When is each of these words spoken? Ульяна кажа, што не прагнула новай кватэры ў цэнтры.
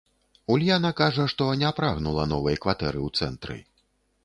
Ульяна 0.53 0.89
кажа, 1.01 1.25
што 1.33 1.49
не 1.65 1.71
прагнула 1.81 2.27
новай 2.33 2.59
кватэры 2.65 2.99
ў 3.07 3.23
цэнтры. 3.23 3.63